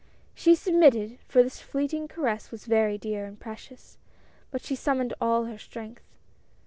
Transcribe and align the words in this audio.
She 0.33 0.55
submitted, 0.55 1.19
for 1.27 1.43
this 1.43 1.59
fleeting 1.61 2.07
caress 2.07 2.49
was 2.49 2.65
very 2.65 2.97
dear 2.97 3.25
and 3.27 3.39
precious, 3.39 3.99
but 4.49 4.63
she 4.63 4.73
summoned 4.75 5.13
all 5.21 5.45
her 5.45 5.59
strength. 5.59 6.09